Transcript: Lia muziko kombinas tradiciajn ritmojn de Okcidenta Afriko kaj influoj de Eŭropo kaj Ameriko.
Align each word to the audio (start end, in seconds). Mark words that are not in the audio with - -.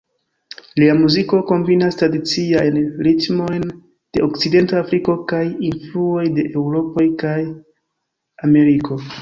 Lia 0.83 0.93
muziko 1.01 1.41
kombinas 1.49 1.99
tradiciajn 1.99 2.79
ritmojn 3.09 3.67
de 3.69 4.25
Okcidenta 4.29 4.81
Afriko 4.87 5.17
kaj 5.33 5.43
influoj 5.69 6.27
de 6.39 6.47
Eŭropo 6.63 7.07
kaj 7.25 7.39
Ameriko. 8.51 9.03